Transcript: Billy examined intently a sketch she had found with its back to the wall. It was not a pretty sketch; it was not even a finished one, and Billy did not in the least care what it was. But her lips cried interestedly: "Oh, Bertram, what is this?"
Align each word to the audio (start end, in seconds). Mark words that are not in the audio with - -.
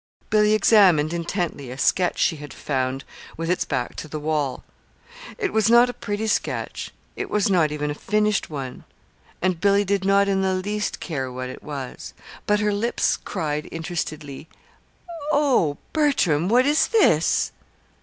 Billy 0.31 0.53
examined 0.53 1.13
intently 1.13 1.69
a 1.69 1.77
sketch 1.77 2.17
she 2.17 2.37
had 2.37 2.55
found 2.55 3.03
with 3.37 3.51
its 3.51 3.65
back 3.65 3.95
to 3.97 4.07
the 4.07 4.19
wall. 4.19 4.63
It 5.37 5.53
was 5.53 5.69
not 5.69 5.91
a 5.91 5.93
pretty 5.93 6.25
sketch; 6.25 6.89
it 7.15 7.29
was 7.29 7.51
not 7.51 7.71
even 7.71 7.91
a 7.91 7.93
finished 7.93 8.49
one, 8.49 8.83
and 9.43 9.61
Billy 9.61 9.85
did 9.85 10.03
not 10.03 10.27
in 10.27 10.41
the 10.41 10.55
least 10.55 10.99
care 11.01 11.31
what 11.31 11.49
it 11.49 11.61
was. 11.61 12.15
But 12.47 12.61
her 12.61 12.73
lips 12.73 13.15
cried 13.15 13.69
interestedly: 13.71 14.47
"Oh, 15.31 15.77
Bertram, 15.93 16.49
what 16.49 16.65
is 16.65 16.87
this?" 16.87 17.51